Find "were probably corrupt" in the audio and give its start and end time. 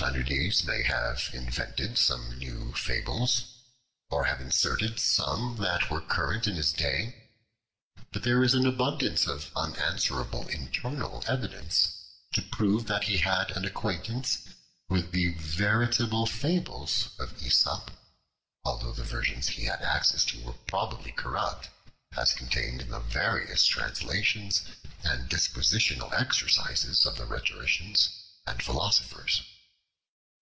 20.42-21.68